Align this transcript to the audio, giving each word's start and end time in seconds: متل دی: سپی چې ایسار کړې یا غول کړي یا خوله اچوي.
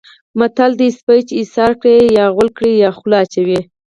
متل 0.39 0.71
دی: 0.79 0.89
سپی 0.97 1.19
چې 1.27 1.33
ایسار 1.41 1.71
کړې 1.81 1.95
یا 2.17 2.25
غول 2.35 2.49
کړي 2.57 2.71
یا 2.83 2.89
خوله 2.97 3.17
اچوي. 3.23 3.59